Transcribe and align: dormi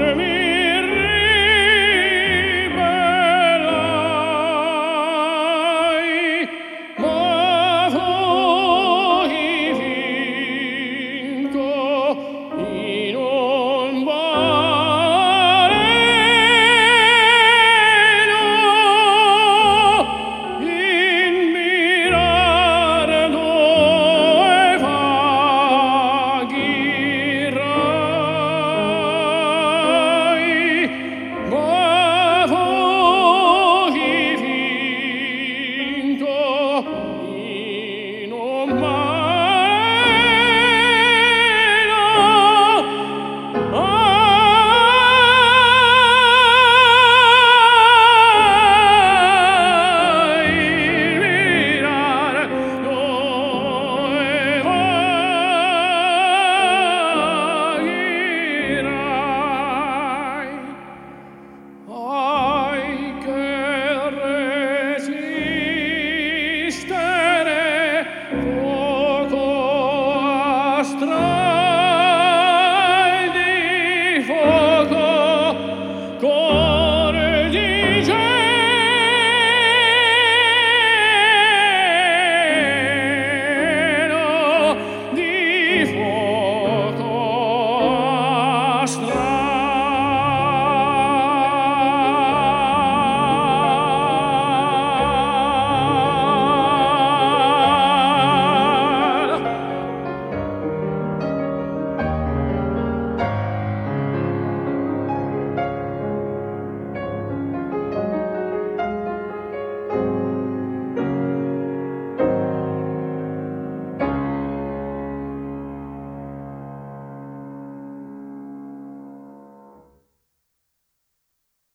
dormi 0.00 0.31